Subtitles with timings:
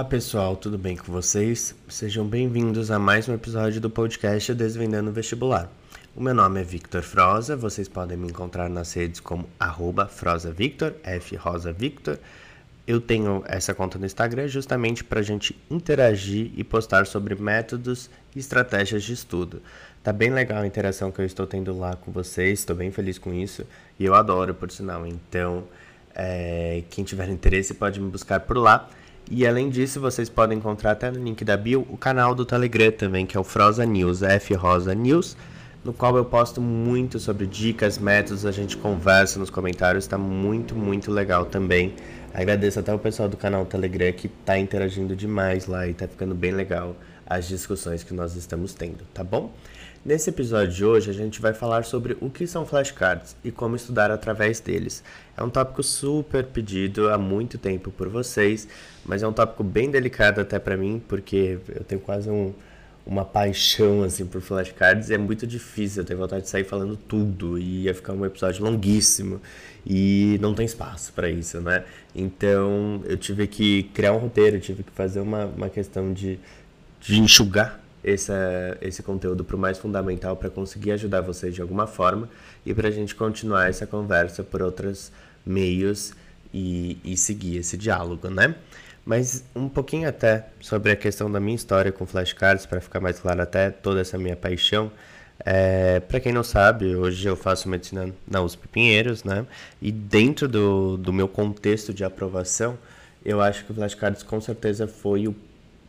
[0.00, 1.74] Olá pessoal, tudo bem com vocês?
[1.86, 5.70] Sejam bem-vindos a mais um episódio do podcast Desvendando Vestibular.
[6.16, 10.94] O meu nome é Victor Froza, vocês podem me encontrar nas redes como arroba FrozaVictor,
[11.20, 12.16] FRosaVictor.
[12.86, 18.08] Eu tenho essa conta no Instagram justamente para a gente interagir e postar sobre métodos
[18.34, 19.60] e estratégias de estudo.
[20.02, 23.18] Tá bem legal a interação que eu estou tendo lá com vocês, estou bem feliz
[23.18, 23.66] com isso
[23.98, 25.06] e eu adoro, por sinal.
[25.06, 25.64] Então,
[26.14, 28.88] é, quem tiver interesse pode me buscar por lá.
[29.32, 32.90] E além disso, vocês podem encontrar até no link da bio o canal do Telegram
[32.90, 35.36] também, que é o Froza News, F Rosa News,
[35.84, 40.74] no qual eu posto muito sobre dicas, métodos, a gente conversa nos comentários, está muito,
[40.74, 41.94] muito legal também.
[42.34, 46.34] Agradeço até o pessoal do canal Telegram que está interagindo demais lá e está ficando
[46.34, 49.52] bem legal as discussões que nós estamos tendo, tá bom?
[50.02, 53.76] Nesse episódio de hoje, a gente vai falar sobre o que são flashcards e como
[53.76, 55.04] estudar através deles.
[55.36, 58.66] É um tópico super pedido há muito tempo por vocês,
[59.04, 62.54] mas é um tópico bem delicado até para mim, porque eu tenho quase um,
[63.06, 66.96] uma paixão assim por flashcards e é muito difícil, eu tenho vontade de sair falando
[66.96, 69.38] tudo e ia ficar um episódio longuíssimo
[69.84, 71.84] e não tem espaço para isso, né?
[72.14, 76.40] Então, eu tive que criar um roteiro, tive que fazer uma, uma questão de,
[77.02, 78.32] de enxugar esse,
[78.80, 82.28] esse conteúdo para o mais fundamental para conseguir ajudar vocês de alguma forma
[82.64, 85.12] e para a gente continuar essa conversa por outros
[85.44, 86.12] meios
[86.52, 88.54] e, e seguir esse diálogo, né?
[89.04, 93.18] Mas um pouquinho até sobre a questão da minha história com flashcards, para ficar mais
[93.18, 94.90] claro até toda essa minha paixão.
[95.44, 99.46] É, para quem não sabe, hoje eu faço medicina na USP Pinheiros, né?
[99.80, 102.78] E dentro do, do meu contexto de aprovação,
[103.24, 105.34] eu acho que o flashcards com certeza foi o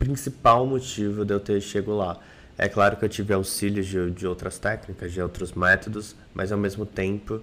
[0.02, 2.18] principal motivo de eu ter chego lá.
[2.58, 6.58] É claro que eu tive auxílio de, de outras técnicas, de outros métodos, mas ao
[6.58, 7.40] mesmo tempo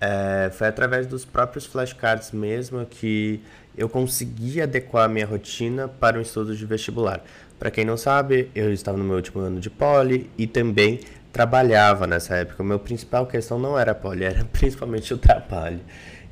[0.00, 3.40] é, foi através dos próprios flashcards mesmo que
[3.76, 7.22] eu consegui adequar a minha rotina para o estudo de vestibular.
[7.58, 11.00] Para quem não sabe, eu estava no meu último ano de poli e também
[11.30, 12.62] trabalhava nessa época.
[12.62, 15.80] A minha principal questão não era poli, era principalmente o trabalho.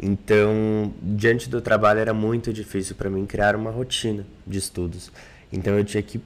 [0.01, 5.11] Então, diante do trabalho era muito difícil para mim criar uma rotina de estudos.
[5.53, 6.21] Então eu tinha que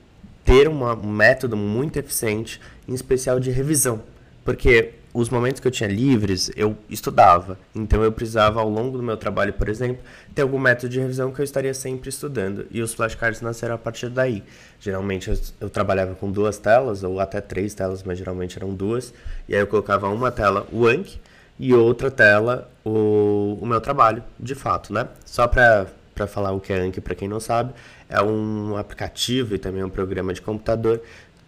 [0.44, 4.02] ter uma, um método muito eficiente, em especial de revisão,
[4.44, 7.58] porque os momentos que eu tinha livres, eu estudava.
[7.74, 10.02] Então eu precisava, ao longo do meu trabalho, por exemplo,
[10.34, 12.66] ter algum método de revisão que eu estaria sempre estudando.
[12.70, 14.42] E os flashcards nasceram a partir daí.
[14.78, 19.12] Geralmente eu, eu, trabalhava com duas telas, ou até três telas, mas geralmente eram duas.
[19.48, 21.20] E aí eu colocava uma tela o Anki
[21.58, 25.08] e outra tela o, o meu trabalho, de fato, né?
[25.24, 25.88] Só para
[26.28, 27.72] falar o que é Anki para quem não sabe,
[28.10, 31.00] é um aplicativo e também um programa de computador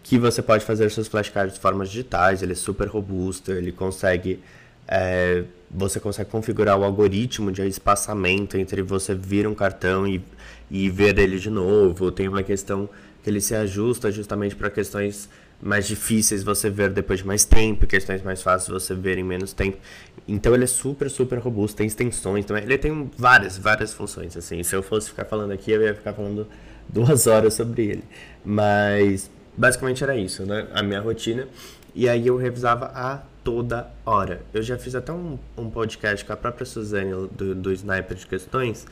[0.03, 4.41] que você pode fazer seus flashcards de formas digitais, ele é super robusto, ele consegue
[4.89, 10.23] é, você consegue configurar o algoritmo de espaçamento entre você vir um cartão e,
[10.71, 12.11] e ver ele de novo.
[12.11, 12.89] Tem uma questão
[13.23, 15.29] que ele se ajusta justamente para questões
[15.63, 19.53] mais difíceis você ver depois de mais tempo, questões mais fáceis você ver em menos
[19.53, 19.79] tempo.
[20.27, 24.61] Então ele é super, super robusto, tem extensões, então ele tem várias, várias funções, assim.
[24.65, 26.49] Se eu fosse ficar falando aqui, eu ia ficar falando
[26.89, 28.05] duas horas sobre ele.
[28.45, 30.67] Mas basicamente era isso, né?
[30.75, 31.47] A minha rotina.
[31.95, 34.43] E aí eu revisava a toda hora.
[34.53, 38.27] Eu já fiz até um, um podcast com a própria Suzane do, do Sniper de
[38.27, 38.87] Questões.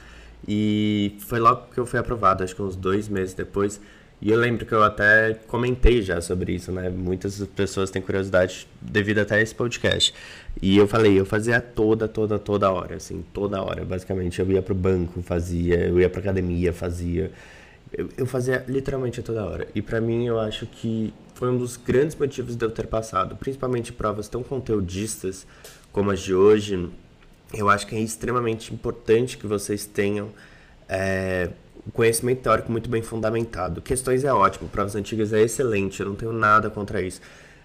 [0.47, 3.80] E foi logo que eu fui aprovado, acho que uns dois meses depois
[4.22, 6.91] e eu lembro que eu até comentei já sobre isso, né?
[6.91, 10.14] Muitas pessoas têm curiosidade devido até a esse podcast.
[10.60, 14.38] E eu falei, eu fazia toda, toda, toda hora, assim, toda hora, basicamente.
[14.38, 17.30] Eu ia pro banco, fazia, eu ia pra academia, fazia.
[17.91, 19.66] Eu, eu fazia literalmente toda hora.
[19.75, 23.36] E para mim, eu acho que foi um dos grandes motivos de eu ter passado,
[23.36, 25.47] principalmente provas tão conteudistas
[25.92, 26.91] como as de hoje.
[27.54, 30.28] Eu acho que é extremamente importante que vocês tenham.
[30.86, 31.48] É,
[31.92, 33.80] conhecimento teórico muito bem fundamentado.
[33.80, 37.20] Questões é ótimo, provas antigas é excelente, eu não tenho nada contra isso.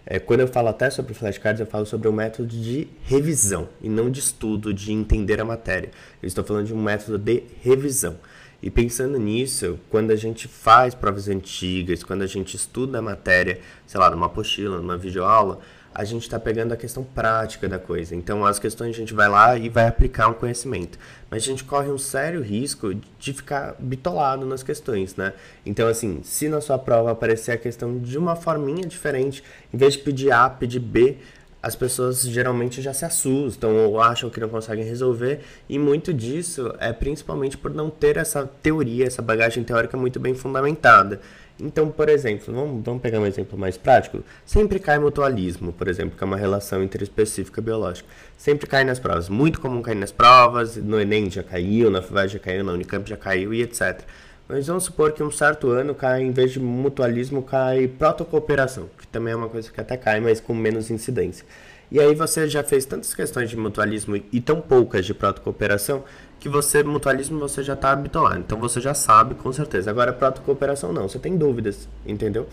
[0.05, 3.89] É, quando eu falo até sobre flashcards, eu falo sobre um método de revisão e
[3.89, 5.89] não de estudo, de entender a matéria.
[6.21, 8.15] Eu estou falando de um método de revisão.
[8.61, 13.59] E pensando nisso, quando a gente faz provas antigas, quando a gente estuda a matéria,
[13.85, 15.59] sei lá, numa apostila, numa videoaula,
[15.95, 18.13] a gente está pegando a questão prática da coisa.
[18.13, 20.99] Então, as questões a gente vai lá e vai aplicar um conhecimento.
[21.31, 25.31] Mas a gente corre um sério risco de ficar bitolado nas questões, né?
[25.65, 29.41] Então, assim, se na sua prova aparecer a questão de uma forminha diferente,
[29.73, 31.17] em vez de pedir A, pedir B,
[31.65, 36.71] as pessoas geralmente já se assustam ou acham que não conseguem resolver, e muito disso
[36.79, 41.19] é principalmente por não ter essa teoria, essa bagagem teórica muito bem fundamentada.
[41.59, 44.23] Então, por exemplo, vamos, vamos pegar um exemplo mais prático.
[44.45, 48.07] Sempre cai mutualismo, por exemplo, que é uma relação interespecífica biológica.
[48.37, 49.27] Sempre cai nas provas.
[49.27, 53.09] Muito comum cair nas provas, no Enem já caiu, na FUVEST já caiu, na Unicamp
[53.09, 54.01] já caiu e etc.
[54.47, 59.07] Mas vamos supor que um certo ano cai, em vez de mutualismo, cai protocooperação, que
[59.07, 61.45] também é uma coisa que até cai, mas com menos incidência.
[61.91, 66.03] E aí você já fez tantas questões de mutualismo e tão poucas de protocooperação
[66.39, 68.37] que você, mutualismo, você já está habituado.
[68.37, 69.89] Então você já sabe com certeza.
[69.89, 72.47] Agora, protocooperação não, você tem dúvidas, entendeu?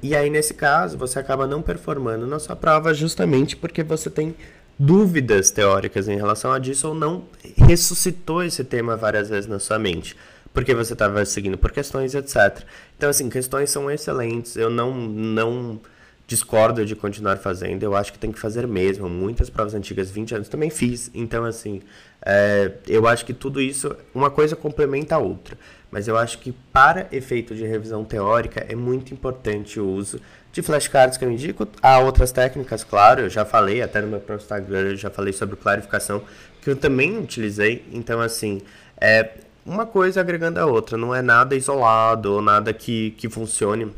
[0.00, 4.36] E aí, nesse caso, você acaba não performando na sua prova justamente porque você tem
[4.78, 7.24] dúvidas teóricas em relação a disso ou não
[7.56, 10.16] ressuscitou esse tema várias vezes na sua mente.
[10.52, 12.64] Porque você estava seguindo por questões, etc.
[12.96, 14.56] Então, assim, questões são excelentes.
[14.56, 15.80] Eu não, não
[16.28, 19.08] discordo de continuar fazendo, eu acho que tem que fazer mesmo.
[19.08, 21.10] Muitas provas antigas, 20 anos, também fiz.
[21.14, 21.80] Então, assim,
[22.24, 25.56] é, eu acho que tudo isso, uma coisa complementa a outra.
[25.90, 30.20] Mas eu acho que para efeito de revisão teórica é muito importante o uso
[30.52, 31.66] de flashcards que eu indico.
[31.80, 35.32] Há outras técnicas, claro, eu já falei, até no meu próprio Instagram, eu já falei
[35.32, 36.22] sobre clarificação,
[36.60, 37.86] que eu também utilizei.
[37.90, 38.60] Então, assim,
[39.00, 39.30] é
[39.68, 43.92] uma coisa agregando a outra, não é nada isolado ou nada que, que funcione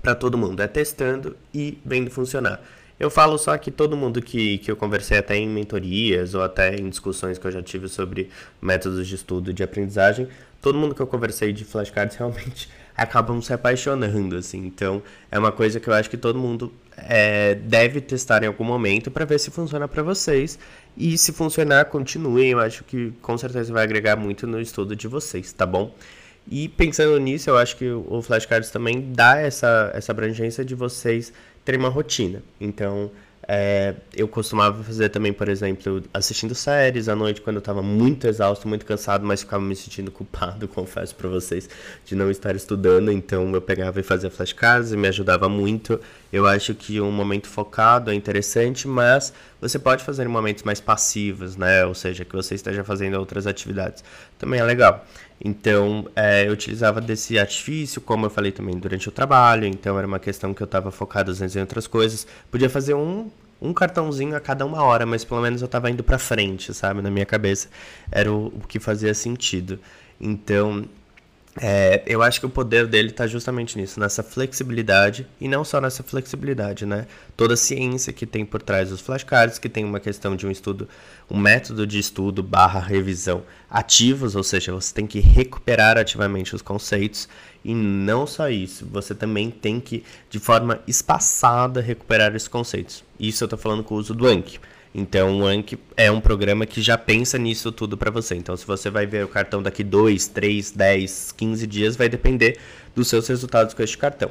[0.00, 0.62] para todo mundo.
[0.62, 2.62] É testando e vendo funcionar.
[3.00, 6.76] Eu falo só que todo mundo que, que eu conversei até em mentorias ou até
[6.76, 10.28] em discussões que eu já tive sobre métodos de estudo de aprendizagem,
[10.60, 14.64] todo mundo que eu conversei de flashcards realmente acabam se apaixonando, assim.
[14.64, 15.02] Então,
[15.32, 19.10] é uma coisa que eu acho que todo mundo é, deve testar em algum momento
[19.10, 20.58] para ver se funciona para vocês.
[20.96, 22.50] E se funcionar, continuem.
[22.50, 25.94] Eu acho que com certeza vai agregar muito no estudo de vocês, tá bom?
[26.50, 31.32] E pensando nisso, eu acho que o Flashcards também dá essa, essa abrangência de vocês
[31.64, 32.42] terem uma rotina.
[32.60, 33.10] Então,
[33.48, 38.26] é, eu costumava fazer também, por exemplo, assistindo séries à noite quando eu estava muito
[38.26, 41.68] exausto, muito cansado, mas ficava me sentindo culpado, confesso para vocês,
[42.04, 43.10] de não estar estudando.
[43.10, 46.00] Então eu pegava e fazia flashcards e me ajudava muito.
[46.32, 50.80] Eu acho que um momento focado é interessante, mas você pode fazer em momentos mais
[50.80, 51.84] passivos, né?
[51.84, 54.04] Ou seja, que você esteja fazendo outras atividades.
[54.38, 55.04] Também é legal.
[55.44, 59.66] Então, é, eu utilizava desse artifício, como eu falei também, durante o trabalho.
[59.66, 62.26] Então, era uma questão que eu estava focado em outras coisas.
[62.50, 63.28] Podia fazer um,
[63.60, 67.02] um cartãozinho a cada uma hora, mas pelo menos eu estava indo para frente, sabe?
[67.02, 67.68] Na minha cabeça.
[68.10, 69.80] Era o, o que fazia sentido.
[70.20, 70.84] Então,
[71.60, 75.82] é, eu acho que o poder dele está justamente nisso, nessa flexibilidade, e não só
[75.82, 77.06] nessa flexibilidade, né?
[77.36, 80.50] Toda a ciência que tem por trás dos flashcards, que tem uma questão de um
[80.50, 80.88] estudo,
[81.30, 86.62] um método de estudo barra revisão ativos, ou seja, você tem que recuperar ativamente os
[86.62, 87.28] conceitos,
[87.62, 93.04] e não só isso, você também tem que, de forma espaçada, recuperar esses conceitos.
[93.20, 94.58] Isso eu estou falando com o uso do Anki.
[94.94, 98.34] Então o Anki é um programa que já pensa nisso tudo para você.
[98.34, 102.58] Então se você vai ver o cartão daqui 2, 3, 10, 15 dias, vai depender
[102.94, 104.30] dos seus resultados com este cartão.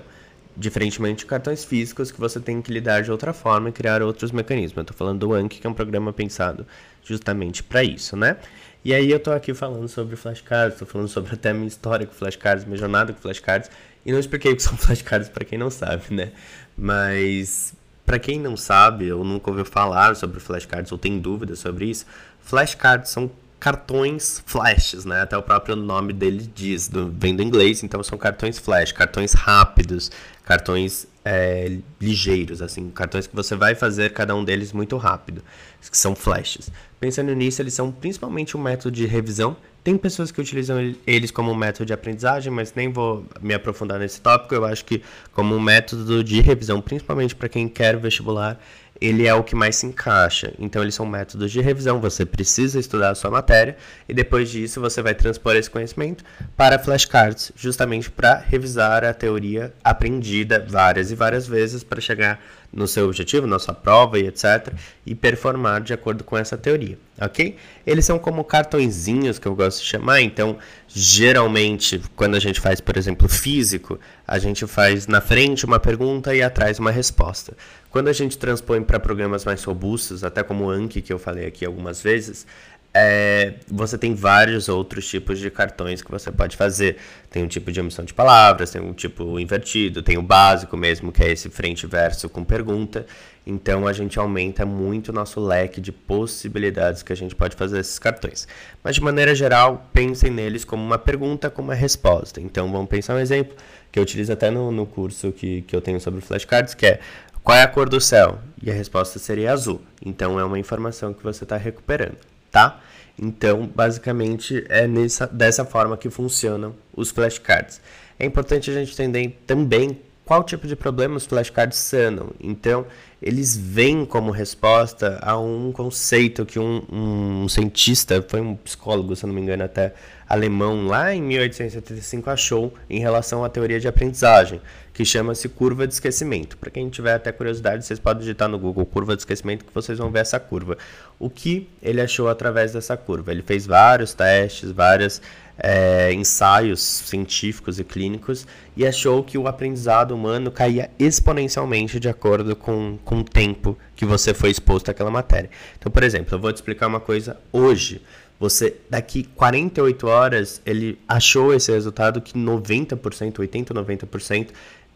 [0.55, 4.31] Diferentemente de cartões físicos que você tem que lidar de outra forma e criar outros
[4.31, 4.77] mecanismos.
[4.77, 6.67] Eu estou falando do Anki, que é um programa pensado
[7.03, 8.37] justamente para isso, né?
[8.83, 12.05] E aí eu estou aqui falando sobre flashcards, estou falando sobre até a minha história
[12.05, 13.69] com flashcards, minha jornada com flashcards,
[14.05, 16.31] e não expliquei o que são flashcards para quem não sabe, né?
[16.75, 17.73] Mas
[18.11, 22.05] para quem não sabe ou nunca ouviu falar sobre flashcards ou tem dúvidas sobre isso,
[22.41, 25.21] flashcards são cartões flashes, né?
[25.21, 29.31] Até o próprio nome dele diz, do, vem do inglês, então são cartões flash, cartões
[29.31, 30.11] rápidos,
[30.43, 35.41] cartões é, ligeiros, assim, cartões que você vai fazer cada um deles muito rápido,
[35.89, 36.69] que são flashes.
[36.99, 41.53] Pensando nisso, eles são principalmente um método de revisão tem pessoas que utilizam eles como
[41.55, 44.53] método de aprendizagem, mas nem vou me aprofundar nesse tópico.
[44.53, 45.01] Eu acho que
[45.33, 48.59] como um método de revisão, principalmente para quem quer vestibular,
[49.01, 50.53] ele é o que mais se encaixa.
[50.59, 51.99] Então, eles são métodos de revisão.
[51.99, 53.75] Você precisa estudar a sua matéria
[54.07, 56.23] e depois disso você vai transpor esse conhecimento
[56.55, 62.39] para flashcards, justamente para revisar a teoria aprendida várias e várias vezes para chegar
[62.71, 64.73] no seu objetivo, na sua prova e etc.
[65.05, 67.57] e performar de acordo com essa teoria, ok?
[67.85, 72.79] Eles são como cartõezinhos que eu gosto de chamar, então geralmente quando a gente faz,
[72.79, 77.53] por exemplo, físico, a gente faz na frente uma pergunta e atrás uma resposta.
[77.89, 81.45] Quando a gente transpõe para programas mais robustos, até como o Anki que eu falei
[81.47, 82.45] aqui algumas vezes,
[82.93, 86.97] é, você tem vários outros tipos de cartões que você pode fazer.
[87.29, 91.09] Tem um tipo de omissão de palavras, tem um tipo invertido, tem o básico mesmo,
[91.09, 93.05] que é esse frente verso com pergunta.
[93.47, 97.79] Então a gente aumenta muito o nosso leque de possibilidades que a gente pode fazer
[97.79, 98.45] esses cartões.
[98.83, 102.41] Mas de maneira geral, pensem neles como uma pergunta com uma resposta.
[102.41, 103.55] Então vamos pensar um exemplo
[103.89, 106.99] que eu utilizo até no, no curso que, que eu tenho sobre flashcards, que é
[107.43, 108.39] qual é a cor do céu?
[108.61, 109.81] E a resposta seria azul.
[110.05, 112.17] Então é uma informação que você está recuperando
[112.51, 112.81] tá?
[113.17, 117.81] Então, basicamente, é nessa, dessa forma que funcionam os flashcards.
[118.19, 122.31] É importante a gente entender também qual tipo de problema os flashcards sanam.
[122.39, 122.85] Então,
[123.21, 129.25] eles vêm como resposta a um conceito que um, um cientista, foi um psicólogo, se
[129.25, 129.93] não me engano, até
[130.27, 134.61] alemão lá em 1875 achou em relação à teoria de aprendizagem,
[134.93, 136.57] que chama-se curva de esquecimento.
[136.57, 139.97] Para quem tiver até curiosidade, vocês podem digitar no Google curva de esquecimento que vocês
[139.97, 140.77] vão ver essa curva.
[141.17, 143.31] O que ele achou através dessa curva?
[143.31, 145.21] Ele fez vários testes, vários
[145.57, 152.55] é, ensaios científicos e clínicos e achou que o aprendizado humano caía exponencialmente de acordo
[152.55, 155.49] com, com o tempo que você foi exposto àquela matéria.
[155.77, 158.01] Então, por exemplo, eu vou te explicar uma coisa hoje.
[158.39, 164.47] Você, daqui 48 horas, ele achou esse resultado que 90%, 80, 90%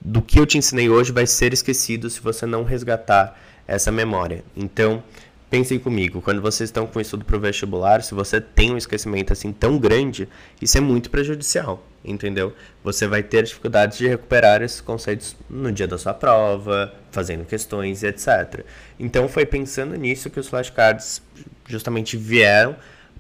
[0.01, 4.43] do que eu te ensinei hoje vai ser esquecido se você não resgatar essa memória.
[4.55, 5.03] Então,
[5.49, 9.33] pensem comigo, quando vocês estão com estudo para o vestibular, se você tem um esquecimento
[9.33, 10.27] assim tão grande,
[10.61, 12.53] isso é muito prejudicial, entendeu?
[12.83, 18.03] Você vai ter dificuldades de recuperar esses conceitos no dia da sua prova, fazendo questões
[18.03, 18.65] e etc.
[18.99, 21.21] Então, foi pensando nisso que os flashcards
[21.67, 22.75] justamente vieram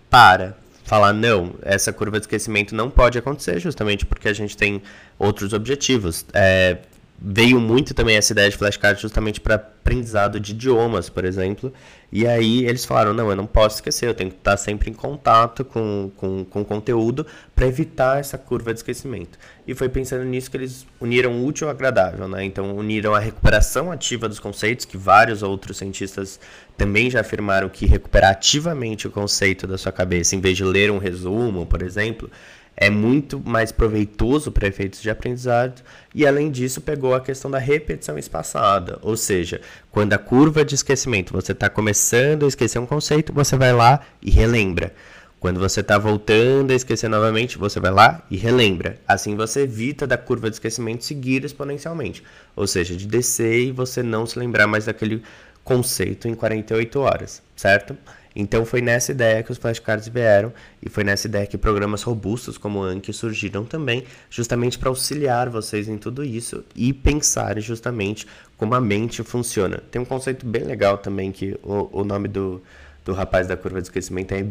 [0.09, 4.81] para falar não, essa curva de esquecimento não pode acontecer, justamente porque a gente tem
[5.19, 6.25] outros objetivos.
[6.31, 6.77] É,
[7.17, 11.71] veio muito também essa ideia de flashcards justamente para aprendizado de idiomas, por exemplo.
[12.11, 14.93] E aí eles falaram, não, eu não posso esquecer, eu tenho que estar sempre em
[14.93, 19.37] contato com, com, com conteúdo para evitar essa curva de esquecimento.
[19.67, 22.43] E foi pensando nisso que eles uniram o útil ao agradável, né?
[22.43, 26.39] Então uniram a recuperação ativa dos conceitos, que vários outros cientistas
[26.77, 30.91] também já afirmaram que recuperar ativamente o conceito da sua cabeça, em vez de ler
[30.91, 32.29] um resumo, por exemplo,
[32.77, 35.81] é muito mais proveitoso para efeitos de aprendizado
[36.13, 40.75] e além disso pegou a questão da repetição espaçada, ou seja, quando a curva de
[40.75, 44.93] esquecimento você está começando a esquecer um conceito, você vai lá e relembra.
[45.39, 48.97] Quando você está voltando a esquecer novamente, você vai lá e relembra.
[49.07, 52.23] Assim você evita da curva de esquecimento seguir exponencialmente,
[52.55, 55.21] ou seja, de descer e você não se lembrar mais daquele
[55.65, 57.97] conceito em 48 horas, certo?
[58.35, 62.57] Então foi nessa ideia que os flashcards vieram e foi nessa ideia que programas robustos
[62.57, 68.27] como o Anki surgiram também, justamente para auxiliar vocês em tudo isso e pensarem justamente
[68.57, 69.81] como a mente funciona.
[69.89, 72.61] Tem um conceito bem legal também que o, o nome do,
[73.05, 74.45] do rapaz da curva de esquecimento é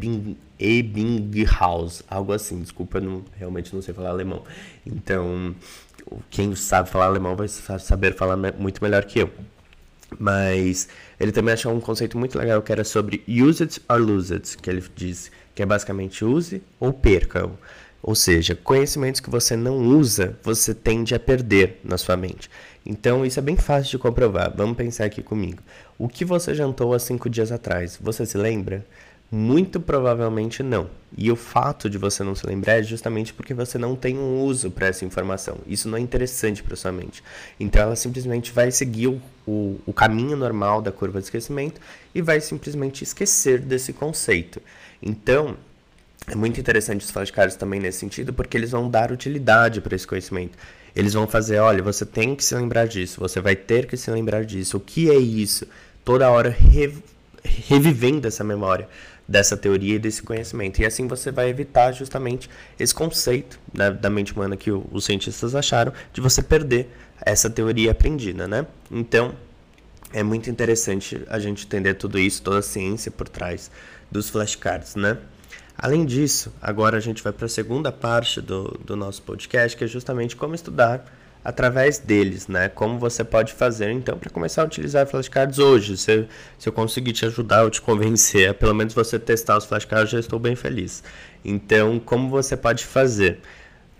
[0.58, 2.60] Ebbinghaus, algo assim.
[2.62, 4.42] Desculpa, eu não, realmente não sei falar alemão.
[4.86, 5.54] Então,
[6.30, 9.30] quem sabe falar alemão vai saber falar muito melhor que eu.
[10.18, 14.32] Mas ele também achou um conceito muito legal que era sobre use it or lose
[14.32, 17.50] it, que ele diz que é basicamente use ou perca.
[18.02, 22.50] Ou seja, conhecimentos que você não usa, você tende a perder na sua mente.
[22.84, 24.52] Então, isso é bem fácil de comprovar.
[24.54, 25.62] Vamos pensar aqui comigo.
[25.96, 27.98] O que você jantou há cinco dias atrás?
[28.02, 28.84] Você se lembra?
[29.30, 30.88] Muito provavelmente não.
[31.16, 34.42] E o fato de você não se lembrar é justamente porque você não tem um
[34.42, 35.58] uso para essa informação.
[35.66, 37.22] Isso não é interessante para sua mente.
[37.58, 41.80] Então ela simplesmente vai seguir o, o, o, caminho normal da curva de esquecimento
[42.14, 44.60] e vai simplesmente esquecer desse conceito.
[45.02, 45.56] Então.
[46.26, 50.06] É muito interessante os flashcards também nesse sentido, porque eles vão dar utilidade para esse
[50.06, 50.56] conhecimento.
[50.96, 54.10] Eles vão fazer, olha, você tem que se lembrar disso, você vai ter que se
[54.10, 54.78] lembrar disso.
[54.78, 55.66] O que é isso?
[56.02, 56.94] Toda hora re
[57.44, 58.88] revivendo essa memória
[59.26, 60.80] dessa teoria e desse conhecimento.
[60.80, 65.04] E assim você vai evitar justamente esse conceito da, da mente humana que o, os
[65.04, 66.90] cientistas acharam de você perder
[67.20, 68.66] essa teoria aprendida, né?
[68.90, 69.34] Então,
[70.12, 73.70] é muito interessante a gente entender tudo isso, toda a ciência por trás
[74.10, 75.18] dos flashcards, né?
[75.76, 79.82] Além disso, agora a gente vai para a segunda parte do, do nosso podcast, que
[79.82, 81.04] é justamente como estudar
[81.44, 82.70] através deles, né?
[82.70, 85.96] Como você pode fazer então para começar a utilizar flashcards hoje?
[85.96, 86.26] Se,
[86.58, 90.18] se eu conseguir te ajudar ou te convencer, pelo menos você testar os flashcards, já
[90.18, 91.04] estou bem feliz.
[91.44, 93.40] Então, como você pode fazer?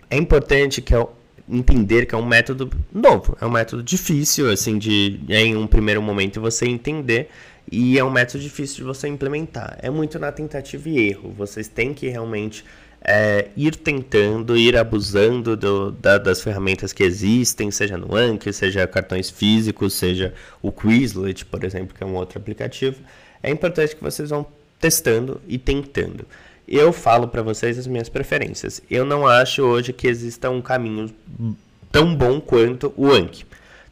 [0.09, 1.13] É importante que eu
[1.47, 6.01] entender que é um método novo, é um método difícil assim de em um primeiro
[6.01, 7.29] momento você entender
[7.71, 9.79] e é um método difícil de você implementar.
[9.83, 11.35] É muito na tentativa e erro.
[11.37, 12.65] Vocês têm que realmente
[13.05, 18.87] é, ir tentando, ir abusando do, da, das ferramentas que existem, seja no Anki, seja
[18.87, 20.33] cartões físicos, seja
[20.63, 22.97] o Quizlet, por exemplo, que é um outro aplicativo.
[23.43, 24.47] É importante que vocês vão
[24.81, 26.27] testando e tentando.
[26.67, 28.81] Eu falo para vocês as minhas preferências.
[28.91, 31.15] Eu não acho hoje que exista um caminho
[31.93, 33.45] tão bom quanto o Anki.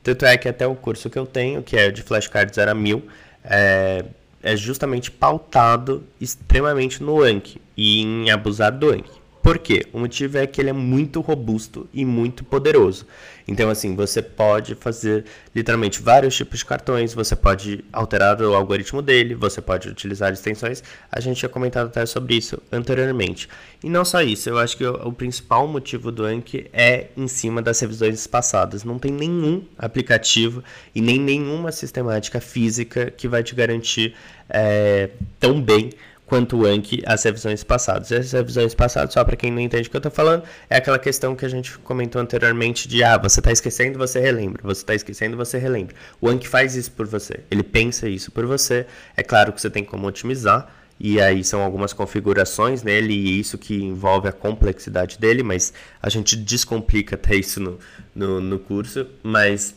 [0.02, 3.02] Tanto é que até o curso que eu tenho, que é de flashcards era mil,
[3.44, 4.04] é,
[4.42, 9.21] é justamente pautado extremamente no Anki e em abusar do Anki.
[9.42, 9.84] Por quê?
[9.92, 13.04] O motivo é que ele é muito robusto e muito poderoso.
[13.46, 19.02] Então, assim, você pode fazer literalmente vários tipos de cartões, você pode alterar o algoritmo
[19.02, 20.84] dele, você pode utilizar extensões.
[21.10, 23.48] A gente tinha comentado até sobre isso anteriormente.
[23.82, 27.60] E não só isso, eu acho que o, principal motivo do Anki é em cima
[27.60, 28.84] das revisões passadas.
[28.84, 30.62] Não tem nenhum aplicativo
[30.94, 34.14] e nem nenhuma sistemática física que vai te garantir
[34.48, 35.90] é, tão bem
[36.32, 38.10] quanto o Anki as revisões passadas.
[38.10, 40.98] As revisões passadas, só para quem não entende o que eu estou falando, é aquela
[40.98, 44.94] questão que a gente comentou anteriormente de ah, você está esquecendo, você relembra, você está
[44.94, 45.94] esquecendo, você relembra.
[46.22, 48.86] O Anki faz isso por você, ele pensa isso por você.
[49.14, 53.58] É claro que você tem como otimizar, e aí são algumas configurações nele e isso
[53.58, 55.70] que envolve a complexidade dele, mas
[56.02, 57.78] a gente descomplica até isso no,
[58.14, 59.74] no, no curso, mas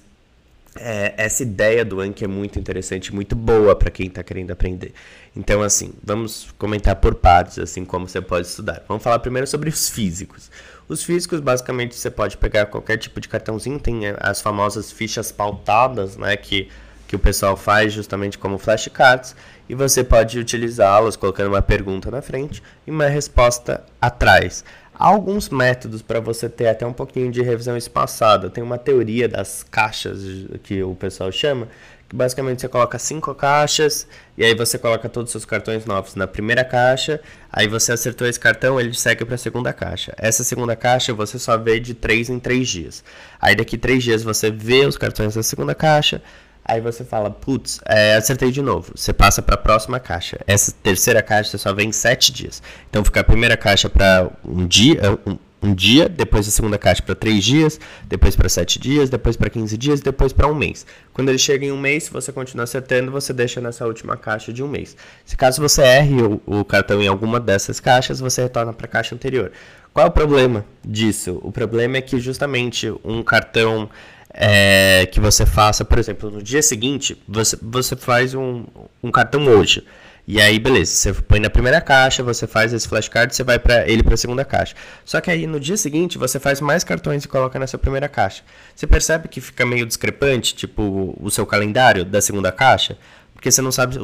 [0.77, 4.93] é, essa ideia do Anki é muito interessante, muito boa para quem está querendo aprender.
[5.35, 8.83] Então, assim, vamos comentar por partes, assim, como você pode estudar.
[8.87, 10.51] Vamos falar primeiro sobre os físicos.
[10.87, 15.31] Os físicos, basicamente, você pode pegar qualquer tipo de cartãozinho, tem é, as famosas fichas
[15.31, 16.69] pautadas, né, que,
[17.07, 19.35] que o pessoal faz justamente como flashcards,
[19.67, 24.63] e você pode utilizá-las colocando uma pergunta na frente e uma resposta atrás.
[24.97, 28.49] Há alguns métodos para você ter até um pouquinho de revisão espaçada.
[28.49, 30.19] Tem uma teoria das caixas
[30.63, 31.67] que o pessoal chama,
[32.07, 36.15] que basicamente você coloca cinco caixas e aí você coloca todos os seus cartões novos
[36.15, 37.19] na primeira caixa.
[37.51, 40.13] Aí você acertou esse cartão, ele segue para a segunda caixa.
[40.17, 43.03] Essa segunda caixa você só vê de três em três dias.
[43.41, 46.21] Aí daqui três dias você vê os cartões da segunda caixa.
[46.67, 48.91] Aí você fala, putz, é, acertei de novo.
[48.95, 50.39] Você passa para a próxima caixa.
[50.47, 52.61] Essa terceira caixa só vem em sete dias.
[52.89, 57.03] Então fica a primeira caixa para um dia, um, um, dia, depois a segunda caixa
[57.03, 60.87] para três dias, depois para sete dias, depois para 15 dias, depois para um mês.
[61.13, 64.51] Quando ele chega em um mês, se você continua acertando, você deixa nessa última caixa
[64.51, 64.97] de um mês.
[65.23, 68.89] Se caso você erre o, o cartão em alguma dessas caixas, você retorna para a
[68.89, 69.51] caixa anterior.
[69.93, 71.39] Qual é o problema disso?
[71.43, 73.87] O problema é que justamente um cartão
[74.37, 78.65] é, que você faça, por exemplo, no dia seguinte, você, você faz um,
[79.01, 79.83] um cartão hoje.
[80.27, 83.87] E aí, beleza, você põe na primeira caixa, você faz esse flashcard, você vai para
[83.87, 84.75] ele para a segunda caixa.
[85.05, 88.43] Só que aí no dia seguinte você faz mais cartões e coloca nessa primeira caixa.
[88.75, 92.97] Você percebe que fica meio discrepante, tipo, o seu calendário da segunda caixa,
[93.33, 93.97] porque você não sabe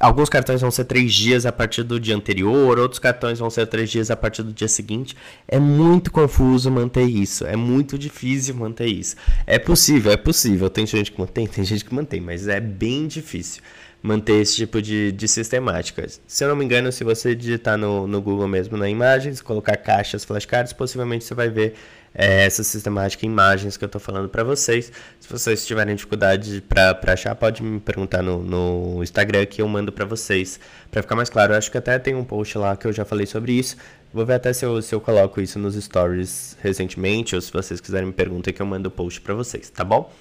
[0.00, 3.66] alguns cartões vão ser três dias a partir do dia anterior, outros cartões vão ser
[3.66, 5.16] três dias a partir do dia seguinte.
[5.46, 9.16] É muito confuso manter isso, é muito difícil manter isso.
[9.46, 10.68] É possível, é possível.
[10.68, 13.62] Tem gente que mantém, tem gente que mantém, mas é bem difícil
[14.02, 16.06] manter esse tipo de, de sistemática.
[16.26, 19.78] Se eu não me engano, se você digitar no, no Google mesmo na imagens, colocar
[19.78, 21.74] caixas flashcards, possivelmente você vai ver
[22.14, 24.92] é, essa sistemática em imagens que eu estou falando para vocês.
[25.18, 29.90] Se vocês tiverem dificuldade para achar, pode me perguntar no, no Instagram que eu mando
[29.90, 30.60] para vocês.
[30.90, 33.26] Para ficar mais claro, acho que até tem um post lá que eu já falei
[33.26, 33.76] sobre isso.
[34.12, 37.80] Vou ver até se eu, se eu coloco isso nos stories recentemente, ou se vocês
[37.80, 40.12] quiserem me perguntar que eu mando o post para vocês, tá bom?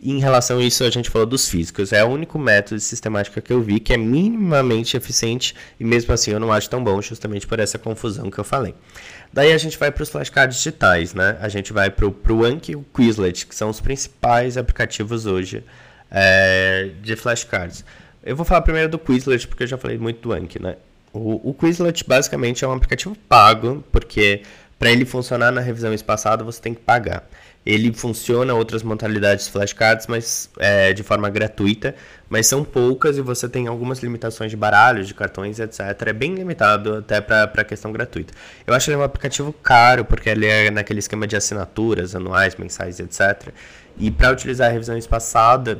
[0.00, 1.92] Em relação a isso, a gente falou dos físicos.
[1.92, 6.12] É o único método de sistemática que eu vi que é minimamente eficiente e mesmo
[6.12, 8.74] assim eu não acho tão bom, justamente por essa confusão que eu falei.
[9.32, 11.36] Daí a gente vai para os flashcards digitais, né?
[11.40, 15.64] A gente vai para o Anki e o Quizlet, que são os principais aplicativos hoje
[16.10, 17.84] é, de flashcards.
[18.22, 20.76] Eu vou falar primeiro do Quizlet, porque eu já falei muito do Anki, né?
[21.12, 24.42] O, o Quizlet basicamente é um aplicativo pago, porque
[24.78, 27.28] para ele funcionar na revisão espaçada você tem que pagar.
[27.64, 31.94] Ele funciona outras modalidades flashcards, mas é, de forma gratuita,
[32.28, 35.80] mas são poucas e você tem algumas limitações de baralhos, de cartões, etc.
[36.06, 38.34] É bem limitado até para a questão gratuita.
[38.66, 43.00] Eu acho ele um aplicativo caro, porque ele é naquele esquema de assinaturas anuais, mensais,
[43.00, 43.48] etc.
[43.96, 45.78] E para utilizar a revisão espaçada,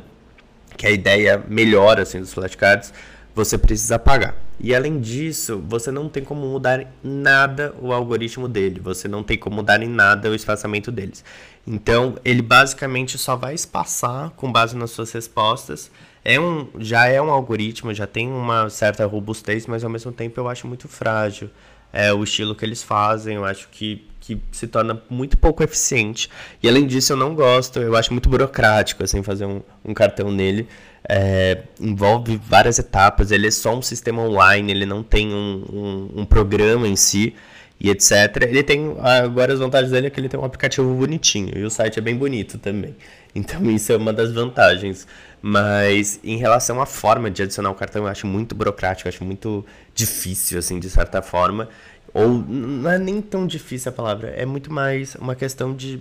[0.77, 2.93] que é a ideia melhor assim, dos flashcards,
[3.35, 4.44] você precisa pagar.
[4.59, 9.37] E além disso, você não tem como mudar nada o algoritmo dele, você não tem
[9.37, 11.25] como mudar em nada o espaçamento deles.
[11.67, 15.91] Então, ele basicamente só vai espaçar com base nas suas respostas.
[16.25, 20.39] É um, já é um algoritmo, já tem uma certa robustez, mas ao mesmo tempo
[20.41, 21.51] eu acho muito frágil.
[21.93, 26.29] É, o estilo que eles fazem, eu acho que, que se torna muito pouco eficiente.
[26.63, 30.31] E além disso, eu não gosto, eu acho muito burocrático assim, fazer um, um cartão
[30.31, 30.69] nele
[31.09, 36.21] é, envolve várias etapas, ele é só um sistema online, ele não tem um, um,
[36.21, 37.35] um, programa em si
[37.79, 38.43] e etc.
[38.49, 41.71] Ele tem, agora as vantagens dele é que ele tem um aplicativo bonitinho e o
[41.71, 42.95] site é bem bonito também.
[43.37, 45.09] Então isso é uma das vantagens.
[45.43, 49.25] Mas em relação à forma de adicionar o cartão, eu acho muito burocrático, eu acho
[49.25, 51.69] muito difícil, assim, de certa forma.
[52.15, 56.01] Ou não é nem tão difícil a palavra, é muito mais uma questão de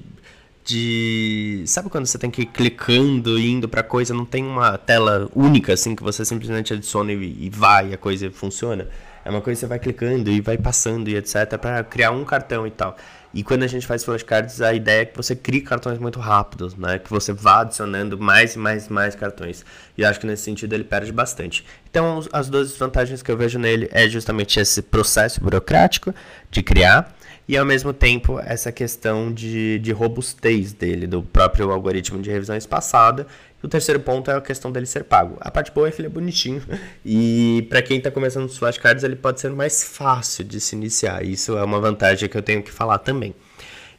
[0.64, 1.64] de.
[1.68, 5.30] Sabe quando você tem que ir clicando e indo pra coisa, não tem uma tela
[5.36, 8.88] única, assim, que você simplesmente adiciona e, e vai a coisa funciona?
[9.26, 11.58] É uma coisa que você vai clicando e vai passando e etc.
[11.58, 12.98] para criar um cartão e tal.
[13.34, 16.76] E quando a gente faz flashcards, a ideia é que você crie cartões muito rápidos,
[16.76, 17.00] né?
[17.00, 19.66] Que você vá adicionando mais e mais e mais cartões.
[19.98, 21.66] E acho que nesse sentido ele perde bastante.
[21.90, 26.14] Então, as duas vantagens que eu vejo nele é justamente esse processo burocrático
[26.52, 27.12] de criar
[27.48, 32.56] e ao mesmo tempo essa questão de, de robustez dele, do próprio algoritmo de revisão
[32.56, 33.28] espaçada.
[33.62, 35.38] E o terceiro ponto é a questão dele ser pago.
[35.40, 36.62] A parte boa é que ele é bonitinho
[37.06, 41.24] e para quem está começando os flashcards ele pode ser mais fácil de se iniciar.
[41.24, 43.34] Isso é uma vantagem que eu tenho que falar também.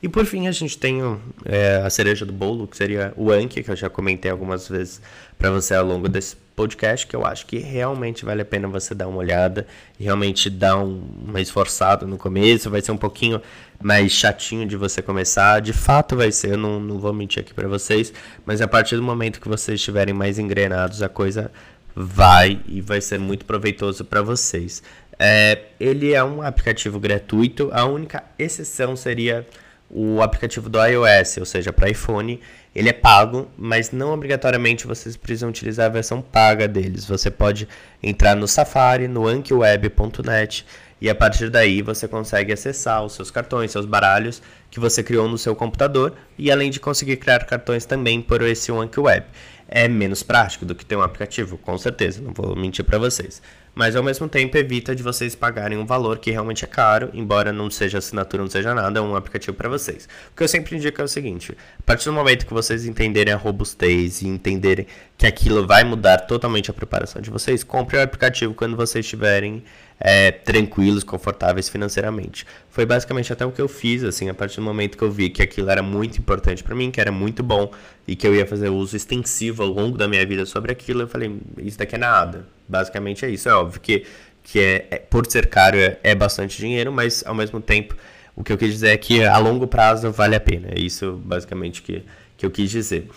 [0.03, 1.01] E por fim a gente tem
[1.47, 5.01] é, a cereja do bolo, que seria o Anki, que eu já comentei algumas vezes
[5.39, 8.95] para você ao longo desse podcast que eu acho que realmente vale a pena você
[8.95, 9.67] dar uma olhada
[9.99, 12.71] realmente dar um, uma esforçada no começo.
[12.71, 13.41] Vai ser um pouquinho
[13.83, 15.61] mais chatinho de você começar.
[15.61, 18.13] De fato vai ser, eu não, não vou mentir aqui para vocês,
[18.47, 21.51] mas a partir do momento que vocês estiverem mais engrenados, a coisa
[21.95, 24.83] vai e vai ser muito proveitoso para vocês.
[25.19, 29.47] É, ele é um aplicativo gratuito, a única exceção seria
[29.89, 32.41] o aplicativo do iOS, ou seja, para iPhone,
[32.75, 37.05] ele é pago, mas não obrigatoriamente vocês precisam utilizar a versão paga deles.
[37.05, 37.69] Você pode
[38.03, 40.67] entrar no Safari, no ankiweb.net
[41.01, 45.29] e a partir daí você consegue acessar os seus cartões, seus baralhos que você criou
[45.29, 49.25] no seu computador e além de conseguir criar cartões também por esse AnkiWeb.
[49.69, 53.41] É menos prático do que ter um aplicativo, com certeza, não vou mentir para vocês
[53.75, 57.53] mas ao mesmo tempo evita de vocês pagarem um valor que realmente é caro, embora
[57.53, 60.09] não seja assinatura, não seja nada, é um aplicativo para vocês.
[60.33, 63.33] O que eu sempre indico é o seguinte: a partir do momento que vocês entenderem
[63.33, 64.87] a robustez e entenderem
[65.19, 69.63] que aquilo vai mudar totalmente a preparação de vocês, compre o aplicativo quando vocês estiverem
[70.07, 72.47] é, tranquilos, confortáveis financeiramente.
[72.69, 75.31] Foi basicamente até o que eu fiz, assim, a partir do momento que eu vi
[75.31, 77.73] que aquilo era muito importante para mim, que era muito bom
[78.07, 81.09] e que eu ia fazer uso extensivo ao longo da minha vida sobre aquilo, eu
[81.09, 82.47] falei, isso daqui é nada.
[82.69, 83.49] Basicamente é isso.
[83.49, 84.05] É óbvio que,
[84.43, 87.97] que é, é por ser caro é, é bastante dinheiro, mas ao mesmo tempo
[88.37, 90.69] o que eu quis dizer é que a longo prazo vale a pena.
[90.71, 92.05] É isso basicamente que,
[92.37, 93.09] que eu quis dizer.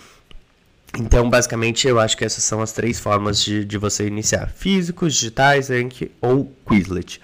[0.96, 5.14] Então, basicamente, eu acho que essas são as três formas de, de você iniciar: físicos,
[5.14, 7.20] digitais, Anki ou Quizlet.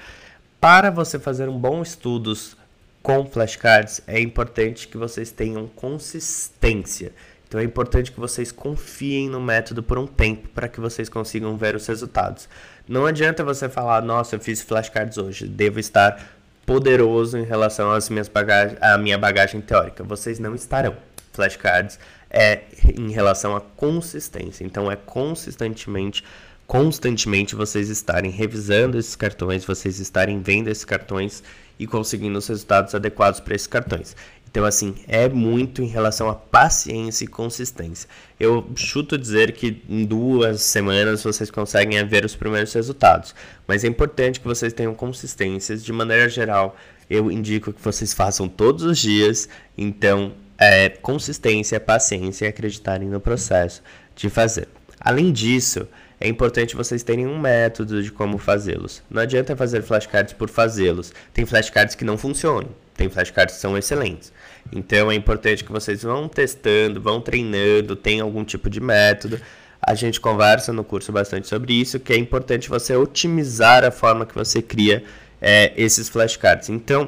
[0.60, 2.56] Para você fazer um bom estudos
[3.02, 7.12] com flashcards, é importante que vocês tenham consistência.
[7.46, 11.56] Então é importante que vocês confiem no método por um tempo para que vocês consigam
[11.56, 12.48] ver os resultados.
[12.88, 18.08] Não adianta você falar, nossa, eu fiz flashcards hoje, devo estar poderoso em relação às
[18.08, 20.02] minhas bagagem, à minha bagagem teórica.
[20.02, 20.96] Vocês não estarão.
[21.32, 21.98] Flashcards
[22.34, 22.64] é
[22.98, 24.64] em relação à consistência.
[24.64, 26.24] Então é consistentemente,
[26.66, 31.44] constantemente vocês estarem revisando esses cartões, vocês estarem vendo esses cartões
[31.78, 34.16] e conseguindo os resultados adequados para esses cartões.
[34.50, 38.08] Então, assim, é muito em relação à paciência e consistência.
[38.38, 43.34] Eu chuto dizer que em duas semanas vocês conseguem ver os primeiros resultados,
[43.66, 45.84] mas é importante que vocês tenham consistências.
[45.84, 46.76] De maneira geral,
[47.10, 49.48] eu indico que vocês façam todos os dias.
[49.76, 53.82] Então, é, consistência, paciência e acreditarem no processo
[54.14, 54.68] de fazer.
[55.00, 55.86] Além disso,
[56.20, 59.02] é importante vocês terem um método de como fazê-los.
[59.10, 61.12] Não adianta fazer flashcards por fazê-los.
[61.32, 64.32] Tem flashcards que não funcionam, tem flashcards que são excelentes.
[64.72, 69.40] Então é importante que vocês vão testando, vão treinando, tenham algum tipo de método.
[69.82, 74.24] A gente conversa no curso bastante sobre isso, que é importante você otimizar a forma
[74.24, 75.04] que você cria
[75.42, 76.70] é, esses flashcards.
[76.70, 77.06] Então,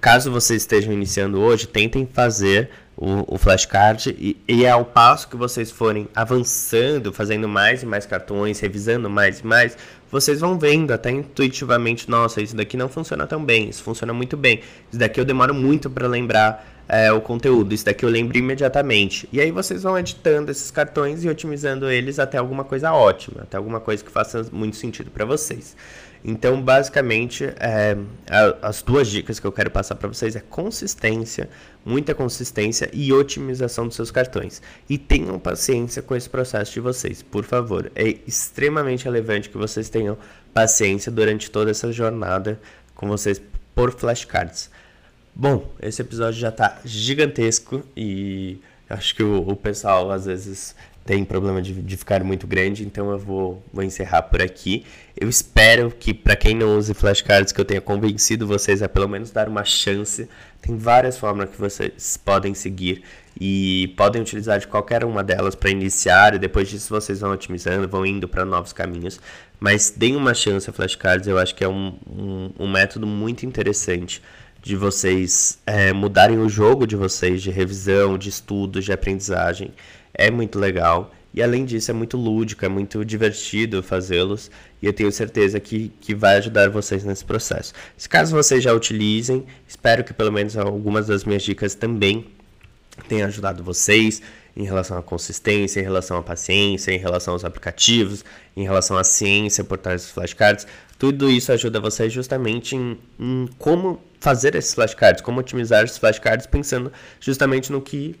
[0.00, 5.28] caso vocês estejam iniciando hoje, tentem fazer o, o flashcard e, e é ao passo
[5.28, 9.76] que vocês forem avançando, fazendo mais e mais cartões, revisando mais e mais,
[10.10, 14.36] vocês vão vendo até intuitivamente, nossa, isso daqui não funciona tão bem, isso funciona muito
[14.36, 18.36] bem, isso daqui eu demoro muito para lembrar é, o conteúdo, isso daqui eu lembro
[18.36, 19.28] imediatamente.
[19.32, 23.56] E aí vocês vão editando esses cartões e otimizando eles até alguma coisa ótima, até
[23.56, 25.74] alguma coisa que faça muito sentido para vocês.
[26.24, 27.96] Então, basicamente, é,
[28.62, 31.50] as duas dicas que eu quero passar para vocês é consistência,
[31.84, 34.62] muita consistência e otimização dos seus cartões.
[34.88, 37.92] E tenham paciência com esse processo de vocês, por favor.
[37.94, 40.16] É extremamente relevante que vocês tenham
[40.54, 42.58] paciência durante toda essa jornada
[42.94, 43.38] com vocês
[43.74, 44.70] por flashcards.
[45.34, 51.22] Bom, esse episódio já está gigantesco e acho que o, o pessoal às vezes tem
[51.24, 54.86] problema de, de ficar muito grande, então eu vou, vou encerrar por aqui.
[55.14, 59.06] Eu espero que, para quem não use flashcards, que eu tenha convencido vocês a pelo
[59.06, 60.28] menos dar uma chance.
[60.62, 63.02] Tem várias formas que vocês podem seguir
[63.38, 67.86] e podem utilizar de qualquer uma delas para iniciar, e depois disso vocês vão otimizando,
[67.86, 69.20] vão indo para novos caminhos.
[69.60, 73.44] Mas deem uma chance a flashcards, eu acho que é um, um, um método muito
[73.44, 74.22] interessante
[74.64, 79.70] de vocês é, mudarem o jogo de vocês, de revisão, de estudos, de aprendizagem
[80.14, 84.50] é muito legal E além disso, é muito lúdico, é muito divertido fazê-los.
[84.80, 87.74] E eu tenho certeza que, que vai ajudar vocês nesse processo.
[87.96, 92.26] Se caso vocês já utilizem, espero que pelo menos algumas das minhas dicas também
[93.08, 94.22] tenham ajudado vocês
[94.56, 98.24] em relação à consistência, em relação à paciência, em relação aos aplicativos,
[98.56, 100.66] em relação à ciência por trás dos flashcards.
[100.98, 106.46] Tudo isso ajuda vocês justamente em, em como fazer esses flashcards, como otimizar esses flashcards,
[106.46, 108.14] pensando justamente no que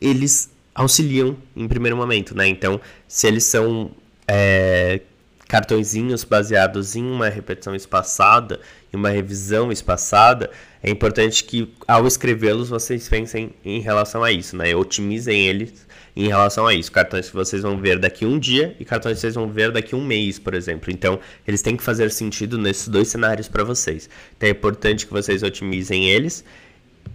[0.00, 2.46] eles auxiliam em primeiro momento, né?
[2.46, 3.90] Então, se eles são
[4.28, 5.00] é,
[5.48, 8.60] cartõezinhos baseados em uma repetição espaçada,
[8.92, 10.50] em uma revisão espaçada,
[10.82, 14.74] é importante que ao escrevê-los vocês pensem em relação a isso, né?
[14.74, 16.90] Otimizem eles em relação a isso.
[16.90, 19.94] Cartões que vocês vão ver daqui um dia e cartões que vocês vão ver daqui
[19.94, 20.90] um mês, por exemplo.
[20.90, 24.08] Então, eles têm que fazer sentido nesses dois cenários para vocês.
[24.36, 26.44] Então, é importante que vocês otimizem eles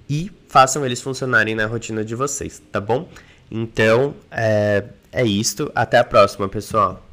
[0.10, 3.10] e façam eles funcionarem na rotina de vocês, tá bom?
[3.50, 5.72] Então, é, é isto.
[5.76, 7.11] Até a próxima, pessoal.